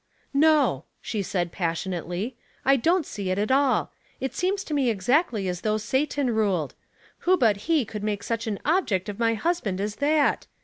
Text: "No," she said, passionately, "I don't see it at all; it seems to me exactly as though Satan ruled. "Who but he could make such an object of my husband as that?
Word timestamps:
"No," 0.49 0.85
she 0.99 1.21
said, 1.21 1.51
passionately, 1.51 2.35
"I 2.65 2.75
don't 2.75 3.05
see 3.05 3.29
it 3.29 3.37
at 3.37 3.51
all; 3.51 3.91
it 4.19 4.33
seems 4.33 4.63
to 4.63 4.73
me 4.73 4.89
exactly 4.89 5.47
as 5.47 5.61
though 5.61 5.77
Satan 5.77 6.31
ruled. 6.33 6.73
"Who 7.19 7.37
but 7.37 7.69
he 7.69 7.85
could 7.85 8.01
make 8.03 8.23
such 8.23 8.47
an 8.47 8.57
object 8.65 9.09
of 9.09 9.19
my 9.19 9.35
husband 9.35 9.79
as 9.79 9.97
that? 9.97 10.47